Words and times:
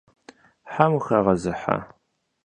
Hem 0.73 0.91
vuxağezıha? 0.93 1.77